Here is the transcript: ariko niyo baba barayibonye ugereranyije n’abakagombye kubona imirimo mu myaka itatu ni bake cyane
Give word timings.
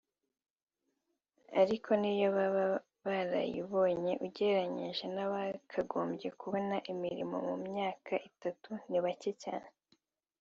ariko 1.61 1.89
niyo 2.01 2.27
baba 2.37 2.65
barayibonye 3.05 4.13
ugereranyije 4.25 5.05
n’abakagombye 5.15 6.27
kubona 6.39 6.75
imirimo 6.93 7.35
mu 7.47 7.55
myaka 7.67 8.13
itatu 8.29 8.71
ni 8.89 8.99
bake 9.05 9.31
cyane 9.43 9.69